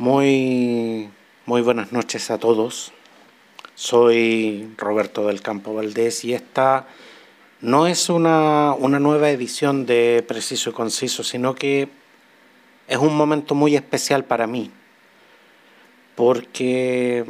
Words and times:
Muy, 0.00 1.10
muy 1.44 1.60
buenas 1.60 1.92
noches 1.92 2.30
a 2.30 2.38
todos. 2.38 2.90
Soy 3.74 4.72
Roberto 4.78 5.26
del 5.26 5.42
Campo 5.42 5.74
Valdés 5.74 6.24
y 6.24 6.32
esta 6.32 6.86
no 7.60 7.86
es 7.86 8.08
una, 8.08 8.72
una 8.72 8.98
nueva 8.98 9.28
edición 9.28 9.84
de 9.84 10.24
Preciso 10.26 10.70
y 10.70 10.72
Conciso, 10.72 11.22
sino 11.22 11.54
que 11.54 11.90
es 12.88 12.96
un 12.96 13.14
momento 13.14 13.54
muy 13.54 13.76
especial 13.76 14.24
para 14.24 14.46
mí, 14.46 14.70
porque 16.14 17.26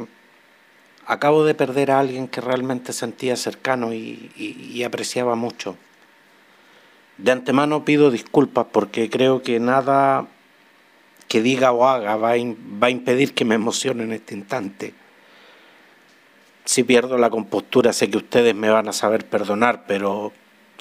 acabo 1.05 1.43
de 1.43 1.55
perder 1.55 1.91
a 1.91 1.99
alguien 1.99 2.29
que 2.29 2.39
realmente 2.39 2.93
sentía 2.93 3.35
cercano 3.35 3.93
y, 3.93 4.31
y 4.37 4.81
apreciaba 4.83 5.35
mucho. 5.35 5.75
De 7.17 7.33
antemano 7.33 7.83
pido 7.83 8.11
disculpas 8.11 8.67
porque 8.71 9.09
creo 9.09 9.41
que 9.41 9.59
nada 9.59 10.29
que 11.31 11.41
diga 11.41 11.71
o 11.71 11.87
haga 11.87 12.17
va 12.17 12.31
a, 12.31 12.89
impedir 12.89 13.33
que 13.33 13.45
me 13.45 13.55
emocione 13.55 14.03
en 14.03 14.11
este 14.11 14.35
instante. 14.35 14.93
Si 16.65 16.83
pierdo 16.83 17.17
la 17.17 17.29
compostura 17.29 17.93
sé 17.93 18.09
que 18.09 18.17
ustedes 18.17 18.53
me 18.53 18.69
van 18.69 18.89
a 18.89 18.91
saber 18.91 19.25
perdonar, 19.25 19.85
pero 19.87 20.33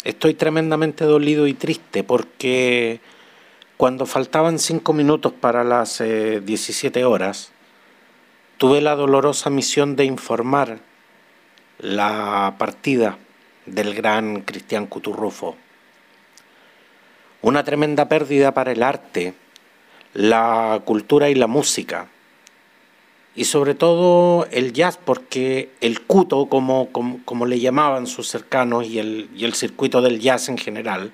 estoy 0.02 0.34
tremendamente 0.34 1.04
dolido 1.04 1.46
y 1.46 1.54
triste 1.54 2.02
porque 2.02 2.98
cuando 3.76 4.06
faltaban 4.06 4.58
cinco 4.58 4.92
minutos 4.92 5.32
para 5.32 5.62
las 5.62 6.00
17 6.00 6.98
eh, 6.98 7.04
horas, 7.04 7.52
tuve 8.58 8.80
la 8.80 8.96
dolorosa 8.96 9.50
misión 9.50 9.94
de 9.94 10.04
informar 10.04 10.80
la 11.78 12.56
partida 12.58 13.18
del 13.66 13.94
gran 13.94 14.40
Cristian 14.40 14.88
Cuturrufo. 14.88 15.56
Una 17.40 17.62
tremenda 17.62 18.08
pérdida 18.08 18.52
para 18.52 18.72
el 18.72 18.82
arte, 18.82 19.34
la 20.14 20.82
cultura 20.84 21.28
y 21.30 21.34
la 21.34 21.46
música. 21.46 22.08
Y 23.34 23.44
sobre 23.44 23.74
todo 23.74 24.46
el 24.50 24.72
jazz, 24.72 24.98
porque 25.02 25.70
el 25.80 26.00
cuto, 26.02 26.46
como, 26.46 26.90
como, 26.90 27.46
le 27.46 27.60
llamaban 27.60 28.06
sus 28.06 28.28
cercanos, 28.28 28.86
y 28.86 28.98
el, 28.98 29.30
y 29.34 29.44
el, 29.44 29.54
circuito 29.54 30.02
del 30.02 30.20
jazz 30.20 30.48
en 30.48 30.58
general, 30.58 31.12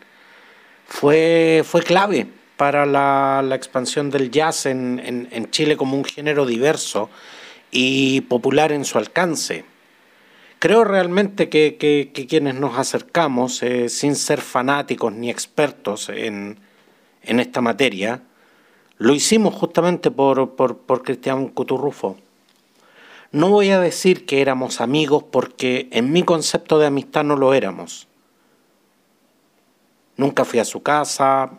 fue, 0.86 1.62
fue 1.64 1.82
clave 1.82 2.26
para 2.56 2.86
la, 2.86 3.42
la 3.44 3.54
expansión 3.54 4.10
del 4.10 4.30
jazz 4.30 4.66
en, 4.66 5.28
en, 5.30 5.50
Chile 5.50 5.76
como 5.76 5.96
un 5.96 6.04
género 6.04 6.46
diverso 6.46 7.10
y 7.70 8.22
popular 8.22 8.72
en 8.72 8.84
su 8.84 8.96
alcance. 8.96 9.64
Creo 10.58 10.84
realmente 10.84 11.50
que, 11.50 11.76
que, 11.76 12.26
quienes 12.26 12.54
nos 12.54 12.78
acercamos, 12.78 13.62
eh, 13.62 13.90
sin 13.90 14.16
ser 14.16 14.40
fanáticos 14.40 15.12
ni 15.12 15.28
expertos 15.28 16.08
en, 16.08 16.58
en 17.22 17.40
esta 17.40 17.60
materia, 17.60 18.22
lo 18.98 19.14
hicimos 19.14 19.54
justamente 19.54 20.10
por, 20.10 20.54
por, 20.56 21.02
Cristian 21.02 21.48
Cuturrufo. 21.48 22.16
No 23.32 23.50
voy 23.50 23.70
a 23.70 23.80
decir 23.80 24.24
que 24.24 24.40
éramos 24.40 24.80
amigos 24.80 25.24
porque 25.30 25.88
en 25.90 26.12
mi 26.12 26.22
concepto 26.22 26.78
de 26.78 26.86
amistad 26.86 27.24
no 27.24 27.36
lo 27.36 27.52
éramos. 27.52 28.08
Nunca 30.16 30.46
fui 30.46 30.60
a 30.60 30.64
su 30.64 30.82
casa, 30.82 31.50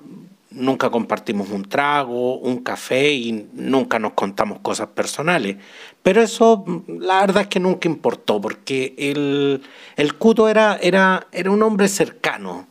nunca 0.50 0.90
compartimos 0.90 1.52
un 1.52 1.66
trago, 1.66 2.40
un 2.40 2.64
café 2.64 3.14
y 3.14 3.48
nunca 3.54 4.00
nos 4.00 4.14
contamos 4.14 4.60
cosas 4.60 4.88
personales. 4.88 5.58
Pero 6.02 6.24
eso 6.24 6.66
la 6.88 7.22
verdad 7.22 7.44
es 7.44 7.48
que 7.50 7.60
nunca 7.60 7.88
importó 7.88 8.42
porque 8.42 8.96
el, 8.98 9.62
el 9.96 10.16
Cuto 10.16 10.50
era, 10.50 10.78
era, 10.82 11.28
era 11.32 11.52
un 11.52 11.62
hombre 11.62 11.88
cercano, 11.88 12.66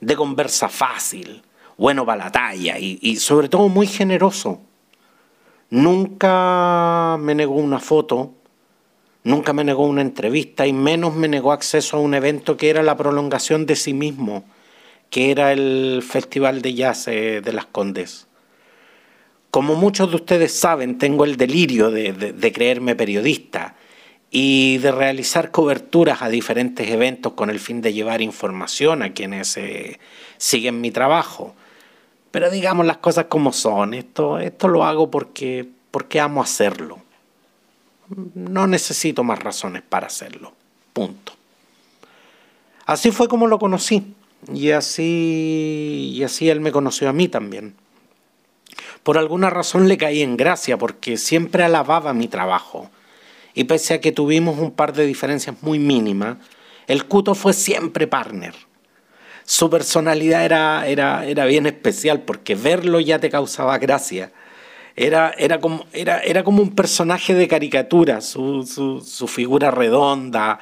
de 0.00 0.16
conversa 0.16 0.68
fácil 0.68 1.42
bueno 1.80 2.04
para 2.04 2.24
la 2.24 2.30
talla 2.30 2.78
y, 2.78 3.16
sobre 3.16 3.48
todo 3.48 3.70
muy 3.70 3.86
generoso. 3.86 4.60
Nunca 5.70 7.16
me 7.18 7.34
negó 7.34 7.54
una 7.54 7.80
foto, 7.80 8.34
nunca 9.24 9.54
me 9.54 9.64
negó 9.64 9.86
una 9.86 10.02
entrevista 10.02 10.66
y 10.66 10.74
menos 10.74 11.14
me 11.14 11.26
negó 11.26 11.52
acceso 11.52 11.96
a 11.96 12.00
un 12.00 12.12
evento 12.12 12.58
que 12.58 12.68
era 12.68 12.82
la 12.82 12.98
prolongación 12.98 13.64
de 13.64 13.76
sí 13.76 13.94
mismo, 13.94 14.44
que 15.08 15.30
era 15.30 15.52
el 15.52 16.02
Festival 16.06 16.60
de 16.60 16.74
Jazz 16.74 17.06
de 17.06 17.50
las 17.50 17.64
Condes. 17.64 18.28
Como 19.50 19.74
muchos 19.74 20.10
de 20.10 20.16
ustedes 20.16 20.52
saben, 20.52 20.98
tengo 20.98 21.24
el 21.24 21.38
delirio 21.38 21.90
de, 21.90 22.52
creerme 22.52 22.94
periodista 22.94 23.74
y 24.30 24.76
de 24.78 24.92
realizar 24.92 25.50
coberturas 25.50 26.20
a 26.20 26.28
diferentes 26.28 26.90
eventos 26.90 27.32
con 27.32 27.48
el 27.48 27.58
fin 27.58 27.80
de 27.80 27.94
llevar 27.94 28.20
información 28.20 29.02
a 29.02 29.14
quienes 29.14 29.56
eh, 29.56 29.98
siguen 30.36 30.82
mi 30.82 30.90
trabajo. 30.90 31.56
Pero 32.30 32.50
digamos 32.50 32.86
las 32.86 32.98
cosas 32.98 33.26
como 33.26 33.52
son. 33.52 33.94
Esto, 33.94 34.38
esto 34.38 34.68
lo 34.68 34.84
hago 34.84 35.10
porque, 35.10 35.68
porque 35.90 36.20
amo 36.20 36.42
hacerlo. 36.42 36.98
No 38.34 38.66
necesito 38.66 39.24
más 39.24 39.38
razones 39.38 39.82
para 39.82 40.06
hacerlo. 40.06 40.52
Punto. 40.92 41.32
Así 42.86 43.10
fue 43.10 43.28
como 43.28 43.46
lo 43.46 43.58
conocí. 43.58 44.14
Y 44.52 44.70
así, 44.70 46.12
y 46.14 46.22
así 46.22 46.48
él 46.48 46.60
me 46.60 46.72
conoció 46.72 47.08
a 47.08 47.12
mí 47.12 47.28
también. 47.28 47.74
Por 49.02 49.18
alguna 49.18 49.50
razón 49.50 49.88
le 49.88 49.98
caí 49.98 50.22
en 50.22 50.36
gracia 50.36 50.78
porque 50.78 51.16
siempre 51.16 51.64
alababa 51.64 52.14
mi 52.14 52.28
trabajo. 52.28 52.90
Y 53.54 53.64
pese 53.64 53.94
a 53.94 54.00
que 54.00 54.12
tuvimos 54.12 54.58
un 54.58 54.70
par 54.70 54.92
de 54.92 55.06
diferencias 55.06 55.56
muy 55.62 55.78
mínimas, 55.78 56.38
el 56.86 57.06
Cuto 57.06 57.34
fue 57.34 57.52
siempre 57.52 58.06
partner 58.06 58.54
su 59.44 59.68
personalidad 59.70 60.44
era, 60.44 60.86
era, 60.86 61.26
era 61.26 61.44
bien 61.46 61.66
especial 61.66 62.22
porque 62.22 62.54
verlo 62.54 63.00
ya 63.00 63.18
te 63.18 63.30
causaba 63.30 63.78
gracia. 63.78 64.32
Era, 64.96 65.34
era, 65.38 65.60
como, 65.60 65.86
era, 65.92 66.20
era 66.20 66.44
como 66.44 66.62
un 66.62 66.74
personaje 66.74 67.34
de 67.34 67.48
caricatura, 67.48 68.20
su, 68.20 68.64
su, 69.02 69.28
figura 69.28 69.70
redonda, 69.70 70.58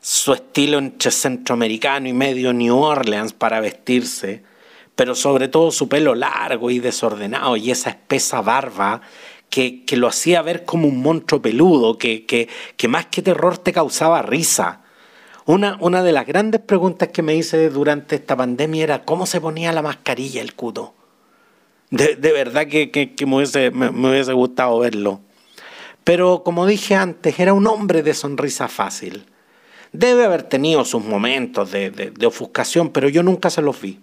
su 0.00 0.32
estilo 0.32 0.78
entre 0.78 1.10
centroamericano 1.10 2.08
y 2.08 2.12
medio 2.12 2.52
New 2.52 2.76
Orleans 2.76 3.32
para 3.32 3.60
vestirse, 3.60 4.42
pero 4.94 5.14
sobre 5.14 5.48
todo 5.48 5.70
su 5.70 5.88
pelo 5.88 6.14
largo 6.14 6.70
y 6.70 6.78
desordenado 6.78 7.56
y 7.56 7.70
esa 7.70 7.90
espesa 7.90 8.42
barba 8.42 9.00
que, 9.48 9.84
que 9.84 9.96
lo 9.96 10.06
hacía 10.06 10.42
ver 10.42 10.64
como 10.64 10.86
un 10.86 11.02
monstruo 11.02 11.42
peludo, 11.42 11.98
que, 11.98 12.24
que, 12.26 12.48
que 12.76 12.88
más 12.88 13.06
que 13.06 13.22
terror 13.22 13.58
te 13.58 13.72
causaba 13.72 14.22
risa. 14.22 14.82
Una, 15.46 15.76
una 15.80 16.02
de 16.02 16.12
las 16.12 16.26
grandes 16.26 16.60
preguntas 16.60 17.08
que 17.08 17.22
me 17.22 17.34
hice 17.34 17.70
durante 17.70 18.16
esta 18.16 18.36
pandemia 18.36 18.84
era 18.84 19.04
cómo 19.04 19.26
se 19.26 19.40
ponía 19.40 19.72
la 19.72 19.82
mascarilla 19.82 20.42
el 20.42 20.54
cuto. 20.54 20.94
De, 21.90 22.14
verdad 22.14 22.68
que, 22.68 22.90
que, 22.90 23.26
me, 23.26 23.36
hubiese, 23.36 23.70
me, 23.72 23.88
hubiese 23.88 24.32
gustado 24.32 24.78
verlo. 24.78 25.20
Pero 26.04 26.42
como 26.44 26.66
dije 26.66 26.94
antes, 26.94 27.38
era 27.40 27.52
un 27.52 27.66
hombre 27.66 28.02
de 28.02 28.14
sonrisa 28.14 28.68
fácil. 28.68 29.24
Debe 29.92 30.24
haber 30.24 30.44
tenido 30.44 30.84
sus 30.84 31.04
momentos 31.04 31.72
de, 31.72 31.90
de, 31.90 32.26
ofuscación, 32.26 32.90
pero 32.90 33.08
yo 33.08 33.24
nunca 33.24 33.50
se 33.50 33.60
los 33.60 33.80
vi. 33.80 33.98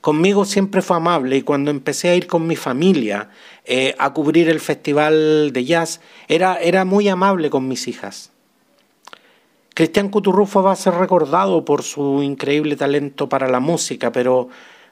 Conmigo 0.00 0.46
siempre 0.46 0.80
fue 0.80 0.96
amable 0.96 1.36
y 1.36 1.42
cuando 1.42 1.70
empecé 1.70 2.08
a 2.08 2.14
ir 2.14 2.26
con 2.26 2.46
mi 2.46 2.56
familia 2.56 3.30
eh, 3.64 3.94
a 3.98 4.12
cubrir 4.12 4.48
el 4.48 4.60
festival 4.60 5.52
de 5.52 5.64
jazz, 5.64 6.00
era, 6.28 6.56
era 6.56 6.86
muy 6.86 7.08
amable 7.08 7.50
con 7.50 7.68
mis 7.68 7.86
hijas. 7.86 8.30
Cristian 9.74 10.08
Cuturrufo 10.08 10.62
va 10.62 10.70
a 10.70 10.76
ser 10.76 10.94
recordado 10.94 11.64
por 11.64 11.82
su 11.82 12.22
increíble 12.22 12.76
talento 12.76 13.28
para 13.28 13.48
la 13.48 13.58
música, 13.58 14.12
pero 14.12 14.48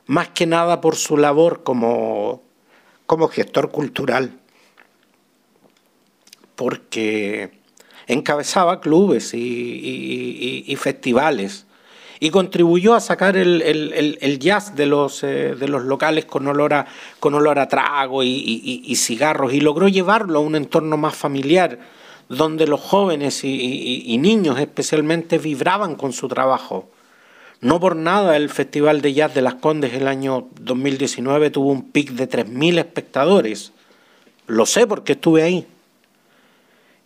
más 0.07 0.31
que 0.31 0.45
nada 0.45 0.81
por 0.81 0.97
su 0.97 1.17
labor 1.17 1.63
como, 1.63 2.43
como 3.07 3.29
gestor 3.29 3.71
cultural, 3.71 4.41
porque 6.57 7.53
encabezaba 8.09 8.81
clubes 8.81 9.35
y, 9.35 10.77
festivales. 10.77 11.67
Y 12.19 12.31
contribuyó 12.31 12.95
a 12.95 13.01
sacar 13.01 13.37
el, 13.37 14.39
jazz 14.41 14.75
de 14.75 14.87
los, 14.87 15.23
eh, 15.25 15.57
de 15.57 15.69
los 15.69 15.83
locales 15.83 16.25
con 16.25 16.47
olor 16.47 16.75
a, 16.75 16.87
con 17.19 17.35
olor 17.35 17.59
a 17.59 17.67
trago 17.67 18.23
y 18.23 18.95
cigarros 18.97 19.53
y 19.53 19.61
logró 19.61 19.89
llevarlo 19.89 20.39
a 20.39 20.43
un 20.43 20.57
entorno 20.57 20.97
más 20.97 21.15
familiar 21.15 21.79
donde 22.33 22.67
los 22.67 22.81
jóvenes 22.81 23.45
y, 23.45 24.17
niños 24.19 24.59
especialmente 24.59 25.37
vibraban 25.37 25.97
con 25.97 26.15
su 26.15 26.29
trabajo. 26.29 26.89
No 27.61 27.79
por 27.79 27.95
nada 27.95 28.37
el 28.37 28.49
Festival 28.49 29.03
de 29.03 29.13
Jazz 29.13 29.35
de 29.35 29.43
las 29.43 29.57
Condes 29.57 29.93
el 29.93 30.09
año 30.09 30.49
2019 30.61 31.51
tuvo 31.51 31.71
un 31.71 31.91
pic 31.91 32.13
de 32.13 32.29
3.000 32.29 32.79
espectadores. 32.79 33.73
Lo 34.47 34.65
sé 34.65 34.87
porque 34.87 35.13
estuve 35.13 35.43
ahí. 35.43 35.67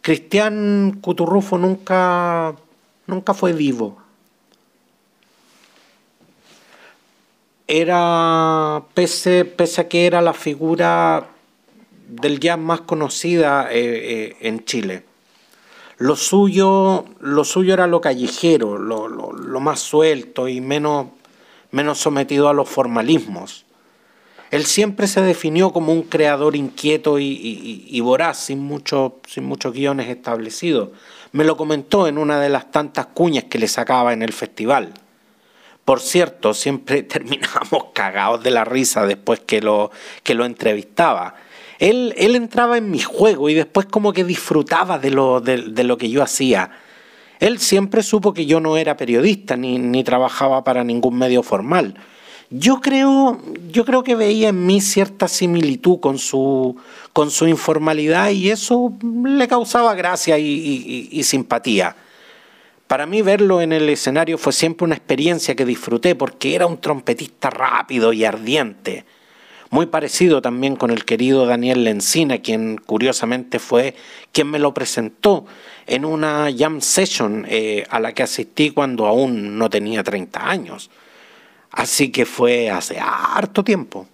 Cristian 0.01 0.99
Cuturrufo 1.01 1.59
nunca, 1.59 2.55
nunca 3.09 3.35
fue 3.35 3.53
vivo. 3.53 3.99
Era, 7.67 8.85
pese, 8.95 9.45
pese 9.45 9.81
a 9.81 9.89
que 9.89 10.07
era 10.07 10.23
la 10.23 10.35
figura 10.35 11.31
del 12.09 12.39
jazz 12.39 12.59
más 12.59 12.83
conocida 12.83 13.69
eh, 13.73 14.29
eh, 14.31 14.37
en 14.43 14.65
Chile. 14.65 15.06
Lo 15.99 16.15
suyo, 16.15 17.07
lo 17.21 17.45
suyo 17.45 17.73
era 17.73 17.87
lo 17.87 18.03
callejero, 18.03 18.77
lo, 18.77 19.09
lo, 19.09 19.61
más 19.61 19.81
suelto 19.81 20.47
y 20.47 20.61
menos, 20.61 21.07
menos 21.71 21.99
sometido 21.99 22.51
a 22.51 22.55
los 22.55 22.69
formalismos. 22.69 23.65
Él 24.51 24.67
siempre 24.67 25.07
se 25.07 25.23
definió 25.23 25.73
como 25.73 25.93
un 25.93 26.03
creador 26.03 26.55
inquieto 26.55 27.19
y, 27.19 28.01
voraz, 28.01 28.39
sin, 28.39 28.61
mucho, 28.61 29.21
sin 29.27 29.45
muchos 29.45 29.73
guiones 29.73 30.09
establecidos. 30.09 30.91
Me 31.33 31.45
lo 31.45 31.57
comentó 31.57 32.07
en 32.07 32.19
una 32.19 32.41
de 32.41 32.51
las 32.51 32.71
tantas 32.71 33.07
cuñas 33.07 33.45
que 33.45 33.59
le 33.59 33.67
sacaba 33.67 34.13
en 34.13 34.23
el 34.23 34.35
festival. 34.35 34.93
Por 35.87 36.01
cierto, 36.01 36.53
siempre 36.53 37.03
terminábamos 37.05 37.87
cagados 37.95 38.43
de 38.43 38.51
la 38.51 38.65
risa 38.65 39.07
después 39.07 39.41
que 39.41 39.63
lo, 39.63 39.91
que 40.23 40.35
lo 40.35 40.45
entrevistaba. 40.45 41.37
Él, 41.79 42.15
él 42.17 42.37
entraba 42.37 42.79
en 42.79 42.91
mi 42.91 43.01
juego 43.01 43.49
y 43.49 43.55
después 43.55 43.87
como 43.87 44.13
que 44.13 44.25
disfrutaba 44.25 44.99
de 44.99 45.11
lo, 45.11 45.41
de 45.41 45.85
lo 45.85 45.99
que 45.99 46.11
yo 46.11 46.23
hacía. 46.23 46.71
Él 47.39 47.59
siempre 47.59 48.03
supo 48.03 48.33
que 48.33 48.47
yo 48.47 48.61
no 48.61 48.77
era 48.77 48.97
periodista 48.97 49.57
ni, 49.57 49.79
ni 49.79 50.03
trabajaba 50.05 50.65
para 50.65 50.85
ningún 50.85 51.19
medio 51.19 51.43
formal. 51.43 51.95
Yo 52.49 52.81
creo, 52.81 53.41
yo 53.71 53.85
creo 53.85 54.05
que 54.05 54.15
veía 54.15 54.51
en 54.51 54.67
mí 54.67 54.81
cierta 54.81 55.27
similitud 55.27 55.99
con 55.99 56.19
su, 56.19 56.77
con 57.13 57.31
su 57.31 57.47
informalidad 57.49 58.31
y 58.31 58.51
eso 58.51 58.93
le 59.03 59.49
causaba 59.49 59.95
gracia 59.95 60.39
y, 60.39 61.09
y 61.11 61.23
simpatía. 61.25 61.97
Para 62.87 63.05
mí 63.05 63.21
verlo 63.21 63.61
en 63.61 63.73
el 63.73 63.89
escenario 63.89 64.39
fue 64.39 64.53
siempre 64.53 64.85
una 64.85 64.95
experiencia 64.95 65.57
que 65.57 65.65
disfruté 65.65 66.15
porque 66.15 66.55
era 66.55 66.67
un 66.67 66.81
trompetista 66.81 67.51
rápido 67.51 68.13
y 68.13 68.25
ardiente. 68.25 69.05
Muy 69.71 69.87
parecido 69.87 70.41
también 70.41 70.77
con 70.77 70.91
el 70.91 71.05
querido 71.05 71.45
Daniel 71.45 71.83
Lencina, 71.83 72.39
quien 72.39 72.77
curiosamente 72.79 73.59
fue 73.59 73.95
quien 74.31 74.49
me 74.49 74.59
lo 74.59 74.73
presentó 74.73 75.45
en 75.87 76.05
una 76.05 76.49
jam 76.57 76.81
session 76.81 77.47
eh, 77.49 77.85
a 77.91 77.99
la 77.99 78.13
que 78.13 78.23
asistí 78.23 78.71
cuando 78.71 79.07
aún 79.07 79.59
no 79.59 79.69
tenía 79.69 80.05
30 80.05 80.49
años. 80.49 80.91
Así 81.73 82.11
que 82.11 82.27
fue 82.27 82.71
hace 82.71 82.99
harto 83.01 83.65
tiempo. 83.65 84.07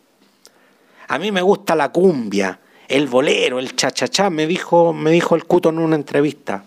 A 1.08 1.18
mí 1.18 1.30
me 1.30 1.42
gusta 1.42 1.74
la 1.74 1.92
cumbia, 1.92 2.58
el 2.88 3.06
bolero, 3.06 3.58
el 3.58 3.76
cha-cha-cha, 3.76 4.30
me 4.30 4.46
dijo, 4.46 4.92
me 4.92 5.10
dijo 5.10 5.34
el 5.34 5.44
Cuto 5.44 5.68
en 5.68 5.78
una 5.78 5.96
entrevista. 5.96 6.64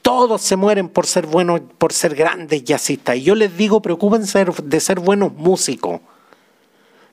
Todos 0.00 0.40
se 0.40 0.56
mueren 0.56 0.88
por 0.88 1.06
ser 1.06 1.26
buenos, 1.26 1.60
por 1.78 1.92
ser 1.92 2.14
grandes 2.14 2.64
jazzistas. 2.64 3.16
Y 3.16 3.22
yo 3.22 3.34
les 3.34 3.56
digo, 3.56 3.82
preocúpense 3.82 4.44
de 4.62 4.80
ser 4.80 5.00
buenos 5.00 5.32
músicos. 5.34 6.00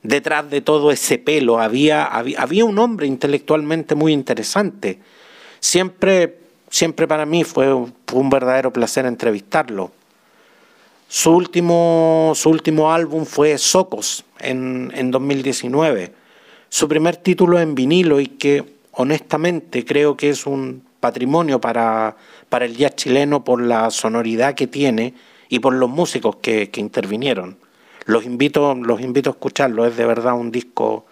Detrás 0.03 0.49
de 0.49 0.61
todo 0.61 0.91
ese 0.91 1.17
pelo 1.17 1.59
había, 1.59 2.05
había, 2.05 2.41
había 2.41 2.65
un 2.65 2.79
hombre 2.79 3.07
intelectualmente 3.07 3.95
muy 3.95 4.13
interesante. 4.13 4.99
Siempre 5.59 6.41
siempre 6.71 7.07
para 7.07 7.27
mí 7.27 7.43
fue 7.43 7.71
un 7.71 8.29
verdadero 8.31 8.73
placer 8.73 9.05
entrevistarlo. 9.05 9.91
Su 11.07 11.31
último, 11.35 12.31
su 12.35 12.49
último 12.49 12.91
álbum 12.91 13.25
fue 13.25 13.57
Socos 13.57 14.23
en, 14.39 14.91
en 14.95 15.11
2019, 15.11 16.13
su 16.69 16.87
primer 16.87 17.17
título 17.17 17.59
en 17.59 17.75
vinilo 17.75 18.21
y 18.21 18.27
que 18.27 18.63
honestamente 18.93 19.85
creo 19.85 20.15
que 20.15 20.29
es 20.29 20.45
un 20.45 20.83
patrimonio 21.01 21.59
para, 21.59 22.15
para 22.47 22.65
el 22.65 22.77
jazz 22.77 22.95
chileno 22.95 23.43
por 23.43 23.61
la 23.61 23.91
sonoridad 23.91 24.55
que 24.55 24.67
tiene 24.67 25.13
y 25.49 25.59
por 25.59 25.73
los 25.73 25.89
músicos 25.89 26.37
que, 26.37 26.69
que 26.69 26.79
intervinieron. 26.79 27.57
Los 28.05 28.25
invito, 28.25 28.75
los 28.75 29.01
invito 29.01 29.29
a 29.29 29.33
escucharlo, 29.33 29.85
es 29.85 29.95
de 29.95 30.05
verdad 30.05 30.33
un 30.33 30.51
disco, 30.51 31.05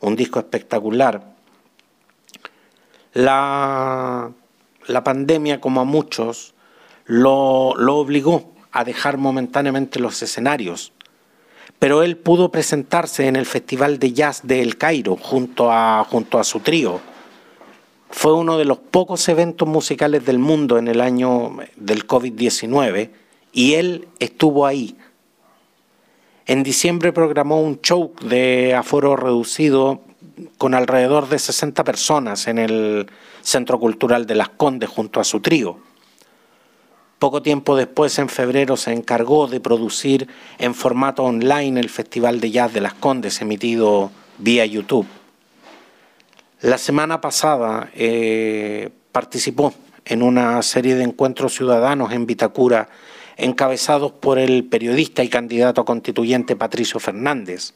un 0.00 0.16
disco 0.16 0.38
espectacular. 0.38 1.34
La, 3.12 4.30
la 4.86 5.04
pandemia, 5.04 5.60
como 5.60 5.80
a 5.80 5.84
muchos, 5.84 6.54
lo, 7.04 7.74
lo 7.76 7.96
obligó 7.96 8.52
a 8.72 8.84
dejar 8.84 9.18
momentáneamente 9.18 10.00
los 10.00 10.22
escenarios. 10.22 10.92
Pero 11.78 12.02
él 12.02 12.16
pudo 12.16 12.50
presentarse 12.50 13.26
en 13.26 13.36
el 13.36 13.46
Festival 13.46 13.98
de 13.98 14.12
Jazz 14.12 14.42
de 14.44 14.60
El 14.60 14.76
Cairo 14.76 15.16
junto 15.16 15.72
a, 15.72 16.04
junto 16.08 16.38
a 16.38 16.44
su 16.44 16.60
trío. 16.60 17.00
Fue 18.10 18.34
uno 18.34 18.58
de 18.58 18.64
los 18.64 18.78
pocos 18.78 19.28
eventos 19.28 19.66
musicales 19.66 20.24
del 20.26 20.38
mundo 20.38 20.78
en 20.78 20.88
el 20.88 21.00
año 21.00 21.56
del 21.76 22.06
COVID-19 22.06 23.10
y 23.52 23.74
él 23.74 24.08
estuvo 24.18 24.66
ahí. 24.66 24.96
En 26.50 26.64
diciembre 26.64 27.12
programó 27.12 27.62
un 27.62 27.80
show 27.80 28.12
de 28.22 28.74
aforo 28.74 29.14
reducido 29.14 30.00
con 30.58 30.74
alrededor 30.74 31.28
de 31.28 31.38
60 31.38 31.84
personas 31.84 32.48
en 32.48 32.58
el 32.58 33.06
Centro 33.40 33.78
Cultural 33.78 34.26
de 34.26 34.34
Las 34.34 34.48
Condes 34.48 34.90
junto 34.90 35.20
a 35.20 35.24
su 35.24 35.38
trío. 35.38 35.78
Poco 37.20 37.40
tiempo 37.40 37.76
después, 37.76 38.18
en 38.18 38.28
febrero, 38.28 38.76
se 38.76 38.92
encargó 38.92 39.46
de 39.46 39.60
producir 39.60 40.26
en 40.58 40.74
formato 40.74 41.22
online 41.22 41.78
el 41.78 41.88
Festival 41.88 42.40
de 42.40 42.50
Jazz 42.50 42.72
de 42.72 42.80
Las 42.80 42.94
Condes, 42.94 43.40
emitido 43.40 44.10
vía 44.38 44.66
YouTube. 44.66 45.06
La 46.62 46.78
semana 46.78 47.20
pasada 47.20 47.90
eh, 47.94 48.90
participó 49.12 49.72
en 50.04 50.20
una 50.20 50.60
serie 50.62 50.96
de 50.96 51.04
encuentros 51.04 51.54
ciudadanos 51.54 52.10
en 52.10 52.26
Vitacura, 52.26 52.88
encabezados 53.40 54.12
por 54.12 54.38
el 54.38 54.64
periodista 54.64 55.24
y 55.24 55.28
candidato 55.28 55.84
constituyente 55.84 56.56
Patricio 56.56 57.00
Fernández. 57.00 57.74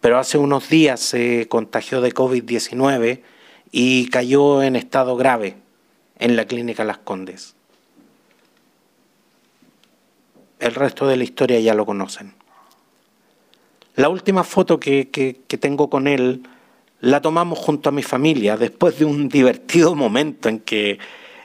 Pero 0.00 0.18
hace 0.18 0.38
unos 0.38 0.68
días 0.68 1.00
se 1.00 1.46
contagió 1.48 2.00
de 2.00 2.12
COVID-19 2.12 3.20
y 3.70 4.08
cayó 4.08 4.62
en 4.62 4.76
estado 4.76 5.16
grave 5.16 5.56
en 6.18 6.36
la 6.36 6.46
clínica 6.46 6.84
Las 6.84 6.98
Condes. 6.98 7.54
El 10.58 10.74
resto 10.74 11.06
de 11.06 11.16
la 11.16 11.24
historia 11.24 11.58
ya 11.60 11.74
lo 11.74 11.86
conocen. 11.86 12.34
La 13.96 14.08
última 14.08 14.44
foto 14.44 14.80
que, 14.80 15.44
tengo 15.60 15.90
con 15.90 16.06
él 16.06 16.42
la 17.00 17.20
tomamos 17.20 17.58
junto 17.58 17.88
a 17.88 17.92
mi 17.92 18.02
familia 18.02 18.56
después 18.56 18.98
de 18.98 19.04
un 19.04 19.28
divertido 19.28 19.94
momento 19.94 20.48
en 20.48 20.60
que, 20.60 20.98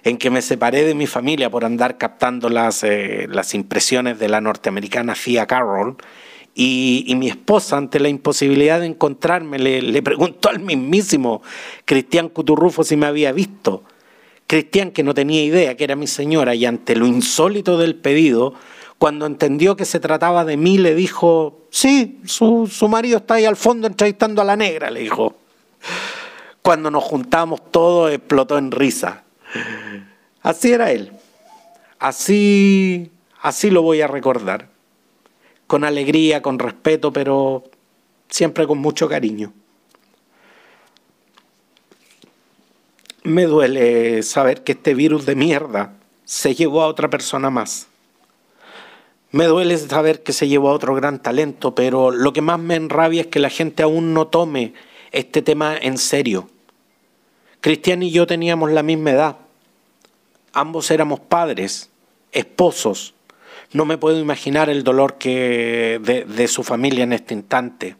en 0.03 0.17
que 0.17 0.29
me 0.29 0.41
separé 0.41 0.83
de 0.83 0.95
mi 0.95 1.07
familia 1.07 1.49
por 1.49 1.65
andar 1.65 1.97
captando 1.97 2.49
las, 2.49 2.83
eh, 2.83 3.27
las 3.29 3.53
impresiones 3.53 4.19
de 4.19 4.29
la 4.29 4.41
norteamericana 4.41 5.15
Thea 5.15 5.45
Carroll 5.45 5.97
y, 6.59 7.13
mi 7.15 7.27
esposa, 7.27 7.77
ante 7.77 7.99
la 7.99 8.09
imposibilidad 8.09 8.79
de 8.79 8.87
encontrarme, 8.87 9.59
le, 9.59 10.01
preguntó 10.01 10.49
al 10.49 10.59
mismísimo 10.59 11.43
Cristian 11.85 12.29
Cuturrufo 12.29 12.83
si 12.83 12.97
me 12.97 13.05
había 13.05 13.31
visto. 13.31 13.83
Cristian, 14.47 14.89
que 14.89 15.03
no 15.03 15.13
tenía 15.13 15.43
idea 15.43 15.77
que 15.77 15.83
era 15.83 15.95
mi 15.95 16.07
señora, 16.07 16.55
y 16.55 16.65
ante 16.65 16.95
lo 16.95 17.05
insólito 17.05 17.77
del 17.77 17.93
pedido, 17.93 18.55
cuando 18.97 19.27
entendió 19.27 19.75
que 19.75 19.85
se 19.85 19.99
trataba 19.99 20.45
de 20.45 20.57
mí, 20.57 20.79
le 20.79 20.95
dijo, 20.95 21.67
sí, 21.69 22.21
su, 22.25 22.65
su 22.65 22.87
marido 22.87 23.17
está 23.17 23.35
ahí 23.35 23.45
al 23.45 23.55
fondo 23.55 23.85
entrevistando 23.85 24.41
a 24.41 24.45
la 24.45 24.55
negra, 24.55 24.89
le 24.89 25.01
dijo. 25.01 25.35
Cuando 26.63 26.89
nos 26.89 27.03
juntamos 27.03 27.71
todo 27.71 28.09
explotó 28.09 28.57
en 28.57 28.71
risa. 28.71 29.25
Así 30.41 30.71
era 30.71 30.91
él. 30.91 31.11
Así, 31.99 33.11
así 33.41 33.69
lo 33.69 33.81
voy 33.81 34.01
a 34.01 34.07
recordar 34.07 34.69
con 35.67 35.83
alegría, 35.83 36.41
con 36.41 36.57
respeto, 36.59 37.11
pero 37.11 37.65
siempre 38.29 38.65
con 38.65 38.77
mucho 38.79 39.07
cariño. 39.07 39.53
Me 43.23 43.45
duele 43.45 44.23
saber 44.23 44.63
que 44.63 44.71
este 44.71 44.93
virus 44.93 45.25
de 45.25 45.35
mierda 45.35 45.93
se 46.23 46.55
llevó 46.55 46.81
a 46.81 46.87
otra 46.87 47.09
persona 47.09 47.49
más. 47.49 47.87
Me 49.31 49.45
duele 49.45 49.77
saber 49.77 50.23
que 50.23 50.31
se 50.31 50.47
llevó 50.47 50.69
a 50.69 50.73
otro 50.73 50.95
gran 50.95 51.21
talento, 51.21 51.75
pero 51.75 52.11
lo 52.11 52.31
que 52.31 52.41
más 52.41 52.59
me 52.59 52.75
enrabia 52.75 53.21
es 53.21 53.27
que 53.27 53.39
la 53.39 53.49
gente 53.49 53.83
aún 53.83 54.13
no 54.13 54.27
tome 54.27 54.73
este 55.11 55.41
tema 55.41 55.77
en 55.77 55.97
serio. 55.97 56.49
Cristian 57.61 58.03
y 58.03 58.11
yo 58.11 58.27
teníamos 58.27 58.71
la 58.71 58.83
misma 58.83 59.11
edad. 59.11 59.37
Ambos 60.53 60.91
éramos 60.91 61.19
padres, 61.19 61.89
esposos, 62.31 63.13
no 63.73 63.85
me 63.85 63.97
puedo 63.97 64.19
imaginar 64.19 64.69
el 64.69 64.83
dolor 64.83 65.15
que 65.17 65.99
de, 66.01 66.47
su 66.47 66.63
familia 66.63 67.03
en 67.03 67.13
este 67.13 67.33
instante. 67.33 67.95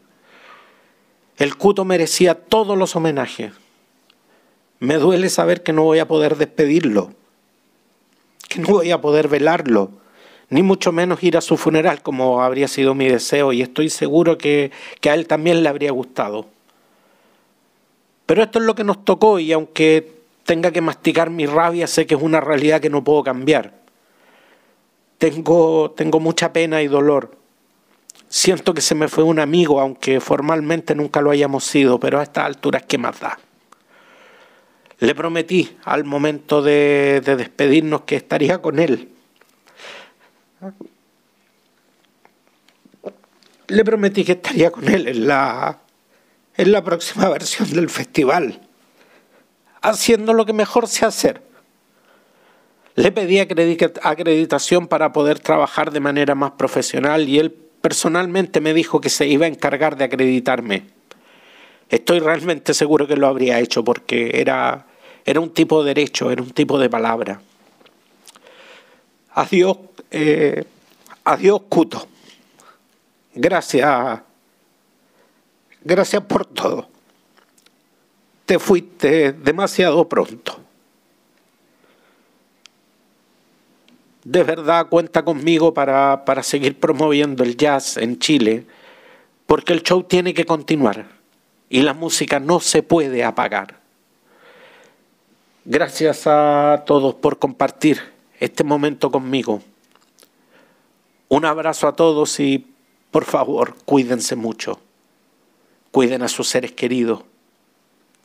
El 1.36 1.56
Cuto 1.56 1.84
merecía 1.84 2.34
todos 2.34 2.76
los 2.76 2.96
homenajes. 2.96 3.52
Me 4.80 4.94
duele 4.94 5.28
saber 5.28 5.62
que 5.62 5.72
no 5.72 5.84
voy 5.84 5.98
a 5.98 6.08
poder 6.08 6.36
despedirlo, 6.36 7.12
que 8.48 8.60
no 8.60 8.68
voy 8.68 8.90
a 8.92 9.00
poder 9.00 9.28
velarlo, 9.28 9.90
ni 10.50 10.62
mucho 10.62 10.92
menos 10.92 11.22
ir 11.22 11.36
a 11.36 11.42
su 11.42 11.56
funeral 11.56 12.00
como 12.00 12.42
habría 12.42 12.68
sido 12.68 12.94
mi 12.94 13.06
deseo 13.08 13.52
y 13.52 13.60
estoy 13.60 13.90
seguro 13.90 14.38
que, 14.38 14.70
que 15.00 15.10
a 15.10 15.14
él 15.14 15.26
también 15.26 15.62
le 15.62 15.68
habría 15.68 15.92
gustado. 15.92 16.46
Pero 18.28 18.42
esto 18.42 18.58
es 18.58 18.66
lo 18.66 18.74
que 18.74 18.84
nos 18.84 19.06
tocó 19.06 19.38
y 19.38 19.52
aunque 19.52 20.20
tenga 20.44 20.70
que 20.70 20.82
masticar 20.82 21.30
mi 21.30 21.46
rabia, 21.46 21.86
sé 21.86 22.06
que 22.06 22.14
es 22.14 22.20
una 22.20 22.42
realidad 22.42 22.78
que 22.78 22.90
no 22.90 23.02
puedo 23.02 23.22
cambiar. 23.22 23.72
Tengo, 25.16 25.92
tengo 25.92 26.20
mucha 26.20 26.52
pena 26.52 26.82
y 26.82 26.88
dolor. 26.88 27.38
Siento 28.28 28.74
que 28.74 28.82
se 28.82 28.94
me 28.94 29.08
fue 29.08 29.24
un 29.24 29.38
amigo, 29.38 29.80
aunque 29.80 30.20
formalmente 30.20 30.94
nunca 30.94 31.22
lo 31.22 31.30
hayamos 31.30 31.64
sido, 31.64 31.98
pero 31.98 32.20
a 32.20 32.22
estas 32.22 32.44
alturas, 32.44 32.82
¿qué 32.86 32.98
más 32.98 33.18
da? 33.18 33.38
Le 34.98 35.14
prometí 35.14 35.78
al 35.84 36.04
momento 36.04 36.60
de, 36.60 37.22
de 37.24 37.34
despedirnos 37.34 38.02
que 38.02 38.16
estaría 38.16 38.60
con 38.60 38.78
él. 38.78 39.08
Le 43.68 43.84
prometí 43.86 44.22
que 44.22 44.32
estaría 44.32 44.70
con 44.70 44.86
él 44.86 45.08
en 45.08 45.26
la, 45.26 45.78
en 46.58 46.72
la 46.72 46.84
próxima 46.84 47.28
versión 47.30 47.70
del 47.70 47.88
festival, 47.88 48.60
haciendo 49.80 50.34
lo 50.34 50.44
que 50.44 50.52
mejor 50.52 50.86
sé 50.86 51.06
hacer. 51.06 51.40
Le 52.96 53.12
pedí 53.12 53.38
acreditación 53.38 54.88
para 54.88 55.12
poder 55.12 55.38
trabajar 55.38 55.92
de 55.92 56.00
manera 56.00 56.34
más 56.34 56.50
profesional 56.52 57.28
y 57.28 57.38
él 57.38 57.52
personalmente 57.80 58.60
me 58.60 58.74
dijo 58.74 59.00
que 59.00 59.08
se 59.08 59.28
iba 59.28 59.46
a 59.46 59.48
encargar 59.48 59.96
de 59.96 60.04
acreditarme. 60.04 60.82
Estoy 61.88 62.18
realmente 62.18 62.74
seguro 62.74 63.06
que 63.06 63.16
lo 63.16 63.28
habría 63.28 63.60
hecho 63.60 63.84
porque 63.84 64.40
era, 64.40 64.84
era 65.24 65.38
un 65.38 65.54
tipo 65.54 65.84
de 65.84 65.94
derecho, 65.94 66.32
era 66.32 66.42
un 66.42 66.50
tipo 66.50 66.76
de 66.76 66.90
palabra. 66.90 67.40
Adiós, 69.34 69.78
eh, 70.10 70.64
adiós, 71.22 71.62
Cuto. 71.68 72.08
Gracias 73.32 74.22
Gracias 75.88 76.22
por 76.24 76.44
todo. 76.44 76.86
Te 78.44 78.58
fuiste 78.58 79.32
demasiado 79.32 80.06
pronto. 80.06 80.60
De 84.22 84.42
verdad 84.42 84.88
cuenta 84.90 85.24
conmigo 85.24 85.72
para, 85.72 86.26
para 86.26 86.42
seguir 86.42 86.78
promoviendo 86.78 87.42
el 87.42 87.56
jazz 87.56 87.96
en 87.96 88.18
Chile, 88.18 88.66
porque 89.46 89.72
el 89.72 89.82
show 89.82 90.02
tiene 90.02 90.34
que 90.34 90.44
continuar 90.44 91.06
y 91.70 91.80
la 91.80 91.94
música 91.94 92.38
no 92.38 92.60
se 92.60 92.82
puede 92.82 93.24
apagar. 93.24 93.80
Gracias 95.64 96.26
a 96.26 96.82
todos 96.84 97.14
por 97.14 97.38
compartir 97.38 97.98
este 98.40 98.62
momento 98.62 99.10
conmigo. 99.10 99.62
Un 101.28 101.46
abrazo 101.46 101.88
a 101.88 101.96
todos 101.96 102.40
y 102.40 102.74
por 103.10 103.24
favor 103.24 103.74
cuídense 103.86 104.36
mucho 104.36 104.80
cuiden 105.90 106.22
a 106.22 106.28
sus 106.28 106.48
seres 106.48 106.72
queridos, 106.72 107.24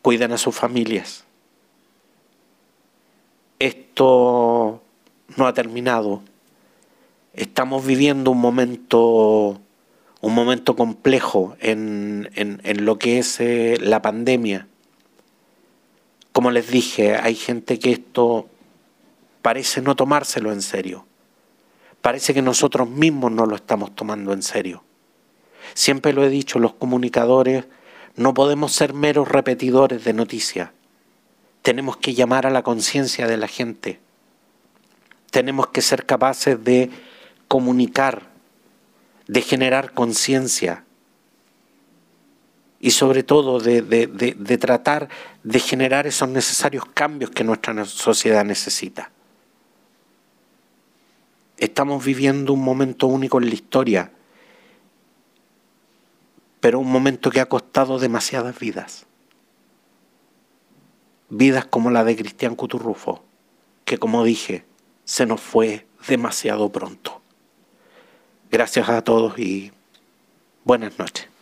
cuiden 0.01 0.31
a 0.31 0.37
sus 0.37 0.55
familias. 0.55 1.25
Esto 3.59 4.81
no 5.37 5.47
ha 5.47 5.53
terminado. 5.53 6.21
Estamos 7.33 7.85
viviendo 7.85 8.31
un 8.31 8.39
momento, 8.39 9.59
un 10.21 10.35
momento 10.35 10.75
complejo 10.75 11.55
en, 11.59 12.29
en 12.35 12.85
lo 12.85 12.99
que 12.99 13.19
es 13.19 13.39
eh, 13.39 13.77
la 13.79 14.01
pandemia. 14.01 14.67
Como 16.31 16.51
les 16.51 16.67
dije, 16.69 17.15
hay 17.15 17.35
gente 17.35 17.79
que 17.79 17.91
esto 17.91 18.49
parece 19.41 19.81
no 19.81 19.95
tomárselo 19.95 20.51
en 20.51 20.61
serio. 20.61 21.05
Parece 22.01 22.33
que 22.33 22.41
nosotros 22.41 22.89
mismos 22.89 23.31
no 23.31 23.45
lo 23.45 23.55
estamos 23.55 23.95
tomando 23.95 24.33
en 24.33 24.41
serio. 24.41 24.83
Siempre 25.73 26.13
lo 26.13 26.23
he 26.23 26.29
dicho, 26.29 26.59
los 26.59 26.73
comunicadores 26.73 27.65
no 28.15 28.33
podemos 28.33 28.71
ser 28.71 28.93
meros 28.93 29.27
repetidores 29.27 30.03
de 30.03 30.13
noticias. 30.13 30.69
Tenemos 31.61 31.97
que 31.97 32.13
llamar 32.13 32.45
a 32.45 32.51
la 32.51 32.61
conciencia 32.61 33.27
de 33.27 33.37
la 33.37 33.47
gente. 33.47 33.99
Tenemos 35.31 35.67
que 35.67 35.81
ser 35.81 36.05
capaces 36.05 36.63
de 36.63 36.91
comunicar, 37.47 38.23
de 39.27 39.41
generar 39.41 39.93
conciencia 39.93 40.83
y 42.79 42.91
sobre 42.91 43.23
todo 43.23 43.59
de, 43.59 43.81
de, 43.81 44.57
tratar 44.57 45.07
de 45.43 45.59
generar 45.59 46.05
esos 46.05 46.27
necesarios 46.27 46.83
cambios 46.93 47.31
que 47.31 47.45
nuestra 47.45 47.85
sociedad 47.85 48.43
necesita. 48.43 49.09
Estamos 51.57 52.03
viviendo 52.03 52.51
un 52.51 52.61
momento 52.61 53.07
único 53.07 53.39
en 53.39 53.47
la 53.47 53.53
historia 53.53 54.11
pero 56.63 56.79
un 56.79 56.89
momento 56.89 57.29
que 57.29 57.41
ha 57.41 57.49
costado 57.49 57.99
demasiadas 57.99 58.57
vidas. 58.57 59.05
Vidas 61.27 61.65
como 61.65 61.91
la 61.91 62.05
de 62.05 62.15
Cristian 62.15 62.55
Cuturrufo, 62.55 63.21
que 63.83 63.97
como 63.97 64.23
dije, 64.23 64.63
se 65.03 65.25
nos 65.25 65.41
fue 65.41 65.85
demasiado 66.07 66.69
pronto. 66.69 67.21
Gracias 68.49 68.87
a 68.87 69.01
todos 69.01 69.37
y 69.37 69.73
buenas 70.63 70.97
noches. 70.97 71.32